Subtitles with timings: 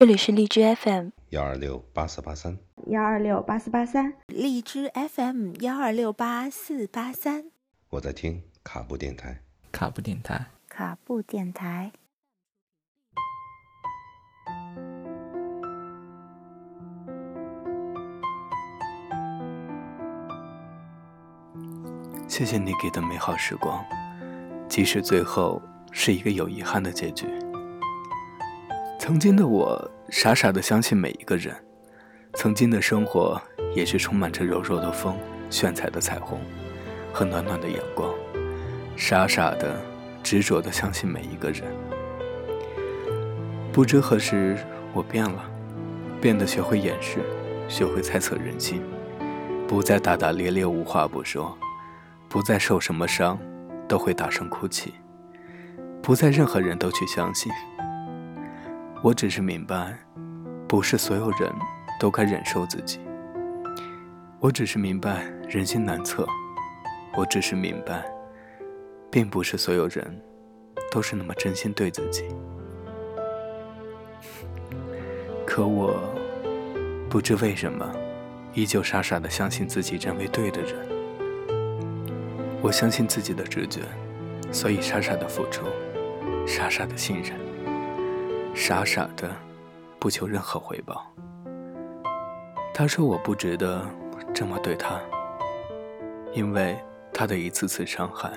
[0.00, 2.56] 这里是荔枝 FM 幺二六八四八三，
[2.86, 7.50] 幺二六八四八三，荔枝 FM 幺二六八四八三。
[7.90, 9.42] 我在听卡布电台。
[9.70, 11.92] 卡布电台，卡布电台。
[22.26, 23.84] 谢谢你给的美好时光，
[24.66, 25.60] 即使最后
[25.92, 27.26] 是一个有遗憾的结局。
[29.00, 31.56] 曾经的我傻傻的相信每一个人，
[32.34, 33.40] 曾经的生活
[33.74, 35.16] 也是充满着柔柔的风、
[35.48, 36.38] 炫彩的彩虹
[37.10, 38.12] 和暖暖的阳光，
[38.96, 39.80] 傻傻的、
[40.22, 41.64] 执着的相信每一个人。
[43.72, 44.58] 不知何时
[44.92, 45.50] 我变了，
[46.20, 47.20] 变得学会掩饰，
[47.68, 48.82] 学会猜测人心，
[49.66, 51.56] 不再大大咧咧无话不说。
[52.28, 53.38] 不再受什么伤，
[53.88, 54.92] 都会大声哭泣；
[56.02, 57.50] 不再任何人都去相信。
[59.02, 59.98] 我只是明白，
[60.68, 61.50] 不是所有人
[61.98, 63.00] 都该忍受自己。
[64.38, 66.26] 我只是明白人心难测。
[67.16, 68.04] 我只是明白，
[69.10, 70.22] 并不是所有人
[70.92, 72.24] 都是那么真心对自己。
[75.46, 75.98] 可我
[77.08, 77.90] 不知为什么，
[78.52, 80.86] 依旧傻傻的相信自己认为对的人。
[82.60, 83.80] 我相信自己的直觉，
[84.52, 85.64] 所以傻傻的付出，
[86.46, 87.32] 傻傻的信任，
[88.60, 89.34] 傻傻的
[89.98, 91.10] 不求任何回报。
[92.74, 93.88] 他说我不值得
[94.34, 95.00] 这么对他，
[96.34, 96.78] 因为
[97.10, 98.30] 他的一次次伤害，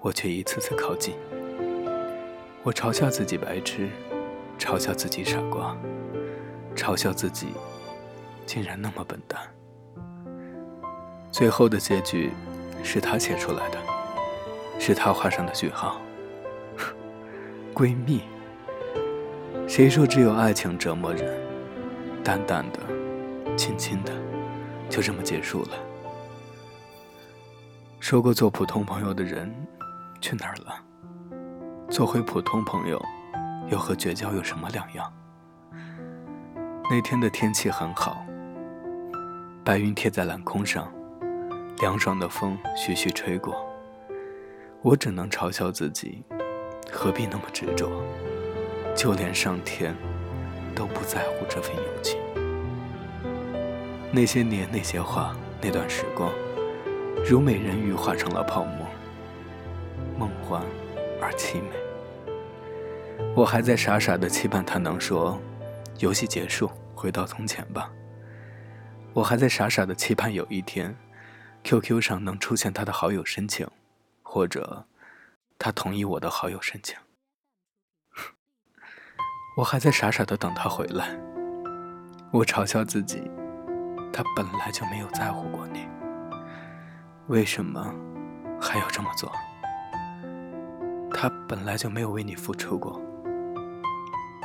[0.00, 1.14] 我却一次次靠近。
[2.64, 3.88] 我嘲笑自己白痴，
[4.58, 5.76] 嘲笑自己傻瓜，
[6.74, 7.54] 嘲笑自己
[8.44, 9.40] 竟然那么笨蛋。
[11.30, 12.32] 最后的结局。
[12.86, 13.78] 是他写出来的，
[14.78, 16.02] 是他画上的句号。
[17.72, 18.20] 闺蜜，
[19.66, 21.40] 谁说只有爱情折磨人？
[22.22, 22.80] 淡淡的，
[23.56, 24.12] 轻轻的，
[24.88, 25.70] 就这么结束了。
[27.98, 29.52] 说过做普通朋友的人，
[30.20, 30.76] 去哪儿了？
[31.88, 33.02] 做回普通朋友，
[33.70, 35.12] 又和绝交有什么两样？
[36.90, 38.24] 那天的天气很好，
[39.64, 40.92] 白云贴在蓝空上。
[41.78, 43.66] 凉爽的风徐徐吹过，
[44.82, 46.22] 我只能嘲笑自己，
[46.92, 47.90] 何必那么执着？
[48.94, 49.94] 就连上天
[50.74, 52.18] 都不在乎这份友情。
[54.12, 56.32] 那些年，那些话，那段时光，
[57.28, 58.86] 如美人鱼化成了泡沫，
[60.18, 60.62] 梦幻
[61.20, 61.70] 而凄美。
[63.34, 65.40] 我还在傻傻的期盼他能说
[65.98, 67.90] ：“游戏结束，回到从前吧。”
[69.12, 70.94] 我还在傻傻的期盼有一天。
[71.64, 73.66] QQ 上能出现他的好友申请，
[74.22, 74.84] 或者
[75.58, 76.94] 他同意我的好友申请。
[79.56, 81.16] 我还在傻傻的等他回来。
[82.32, 83.30] 我嘲笑自己，
[84.12, 85.86] 他本来就没有在乎过你，
[87.28, 87.94] 为什么
[88.60, 89.30] 还要这么做？
[91.12, 93.00] 他本来就没有为你付出过，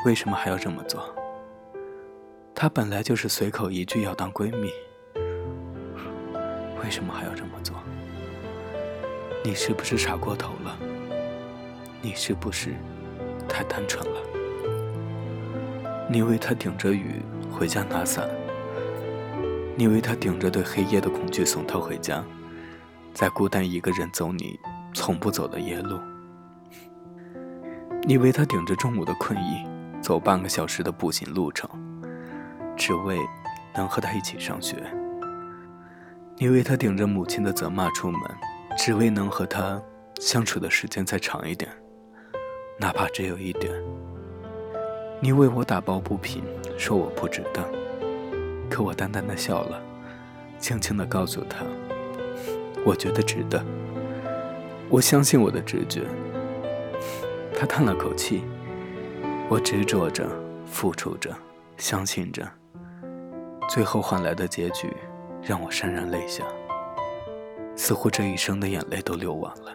[0.06, 1.04] 为什么还要这么做？
[2.54, 4.72] 他本来就是随口一句要当闺蜜。
[6.84, 7.76] 为什么还要这么做？
[9.44, 10.78] 你是不是傻过头了？
[12.00, 12.76] 你是不是
[13.48, 14.39] 太单纯了？
[16.12, 17.22] 你为他顶着雨
[17.52, 18.28] 回家拿伞，
[19.76, 22.24] 你为他顶着对黑夜的恐惧送他回家，
[23.14, 24.60] 在孤单一个人走你
[24.92, 26.00] 从不走的夜路，
[28.08, 29.64] 你为他顶着中午的困意
[30.02, 31.70] 走半个小时的步行路程，
[32.76, 33.20] 只为
[33.76, 34.78] 能和他一起上学。
[36.38, 38.22] 你为他顶着母亲的责骂出门，
[38.76, 39.80] 只为能和他
[40.20, 41.70] 相处的时间再长一点，
[42.80, 43.72] 哪怕只有一点。
[45.22, 46.44] 你为我打抱不平，
[46.78, 47.62] 说我不值得，
[48.70, 49.82] 可我淡淡的笑了，
[50.60, 51.66] 轻轻的告诉他，
[52.86, 53.64] 我觉得值得。
[54.90, 56.04] 我相信我的直觉。
[57.54, 58.44] 他叹了口气，
[59.50, 60.26] 我执着着，
[60.66, 61.36] 付出着，
[61.76, 62.48] 相信着，
[63.68, 64.92] 最后换来的结局。
[65.42, 66.44] 让我潸然泪下，
[67.74, 69.74] 似乎这一生的眼泪都流完了。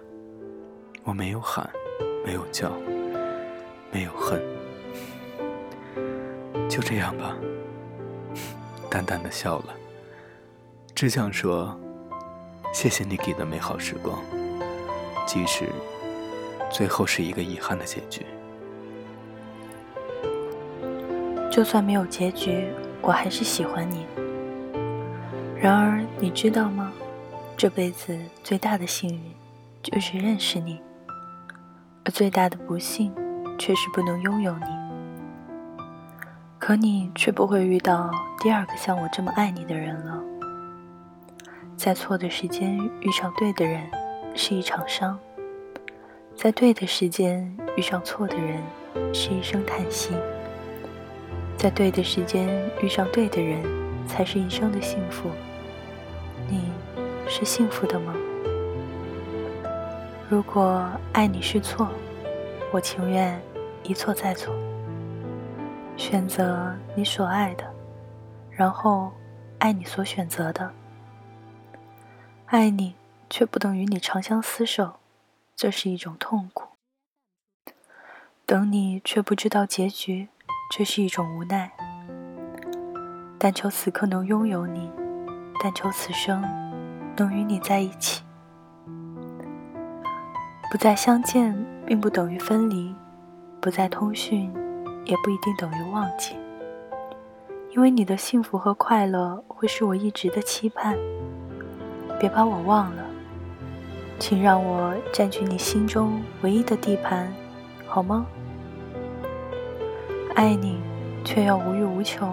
[1.05, 1.69] 我没有喊，
[2.23, 2.71] 没有叫，
[3.91, 4.43] 没有恨，
[6.75, 7.37] 就这样吧。
[8.91, 9.67] 淡淡的笑了，
[10.93, 11.79] 只想说，
[12.73, 14.21] 谢谢你给的美好时光，
[15.25, 15.69] 即使
[16.73, 18.27] 最后是一个遗憾的结局。
[21.49, 22.67] 就算没有结局，
[23.01, 24.05] 我还是喜欢你。
[25.57, 26.93] 然而，你知道吗？
[27.57, 29.33] 这辈子最大的幸运，
[29.81, 30.79] 就是认识你；
[32.05, 33.15] 而最大的不幸，
[33.57, 34.84] 却是不能拥有你。
[36.67, 38.11] 可你却不会遇到
[38.43, 40.19] 第二个像我这么爱你的人了。
[41.77, 43.83] 在错的时间遇上对的人，
[44.35, 45.15] 是一场伤；
[46.35, 48.63] 在对的时间遇上错的人，
[49.13, 50.15] 是一声叹息；
[51.59, 52.49] 在对的时间
[52.81, 53.63] 遇上对的人，
[54.09, 55.29] 才是一生的幸福。
[56.49, 56.63] 你
[57.29, 58.15] 是幸福的吗？
[60.31, 61.91] 如果爱你是错，
[62.73, 63.39] 我情愿
[63.83, 64.55] 一错再错，
[65.97, 67.65] 选择你所爱的，
[68.51, 69.13] 然后
[69.59, 70.73] 爱你所选择的。
[72.47, 72.95] 爱你，
[73.31, 74.97] 却不等于你长相厮守，
[75.57, 76.77] 这是一种痛苦；
[78.45, 80.29] 等你，却不知道结局，
[80.71, 81.73] 这是一种无奈。
[83.39, 84.91] 但求此刻能拥有你，
[85.61, 86.43] 但求此生
[87.17, 88.23] 能与你在一起。
[90.71, 91.55] 不再相见，
[91.87, 92.95] 并不等于分离；
[93.61, 94.53] 不再通讯，
[95.05, 96.37] 也不一定等于忘记。
[97.71, 100.97] 因为你的幸福和快乐，会是我一直的期盼。
[102.21, 103.05] 别把我忘了，
[104.19, 107.33] 请让我占据你心中唯一的地盘，
[107.87, 108.25] 好吗？
[110.37, 110.81] 爱你，
[111.25, 112.29] 却要无欲无求，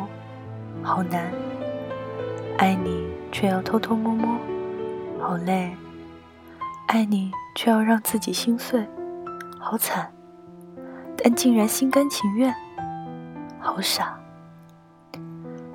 [0.84, 1.32] 好难；
[2.58, 4.38] 爱你，却要偷偷摸摸，
[5.20, 5.72] 好累；
[6.88, 8.88] 爱你，却要让自己心碎，
[9.60, 10.06] 好惨；
[11.24, 12.54] 但竟然心甘情愿，
[13.60, 14.20] 好傻。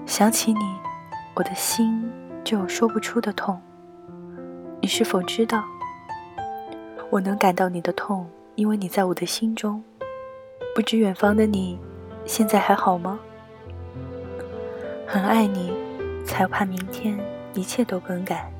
[0.04, 0.60] 想起你，
[1.34, 2.10] 我的心
[2.42, 3.60] 就有说不出的痛。
[4.80, 5.64] 你是否知道，
[7.10, 9.82] 我能感到你的痛，因为你在我的心中。
[10.74, 11.78] 不知远方的你，
[12.24, 13.18] 现在还好吗？
[15.06, 15.72] 很爱你，
[16.24, 17.18] 才怕明天
[17.54, 18.50] 一切都更改。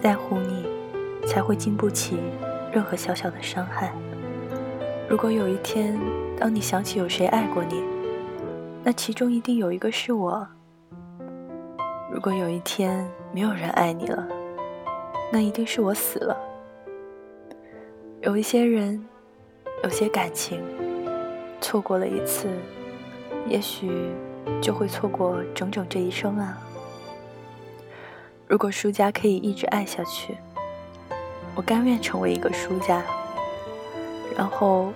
[0.00, 0.66] 在乎你，
[1.26, 2.18] 才会经不起
[2.70, 3.92] 任何小小的伤害。
[5.08, 5.96] 如果有一天，
[6.36, 7.80] 当你想起有谁爱过你，
[8.82, 10.44] 那其中一定有一个是我。
[12.10, 14.26] 如果有一天没有人爱你了，
[15.32, 16.36] 那一定是我死了。
[18.20, 19.00] 有一些人，
[19.84, 20.60] 有些感情，
[21.60, 22.48] 错过了一次，
[23.46, 24.10] 也许
[24.60, 26.58] 就会错过整整这一生啊。
[28.48, 30.36] 如果输家可以一直爱下去，
[31.54, 33.04] 我甘愿成为一个输家，
[34.34, 34.94] 然后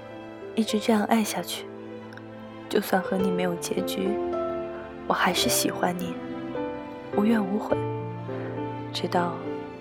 [0.55, 1.67] 一直这样爱下去。
[2.71, 4.09] 就算和你没有结局，
[5.07, 6.15] 我还是喜欢你，
[7.17, 7.77] 无怨无悔，
[8.93, 9.35] 直到。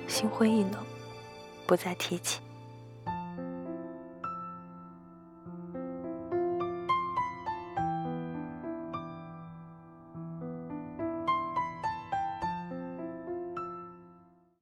[0.08, 0.72] 心灰意冷，
[1.68, 2.40] 不再提起。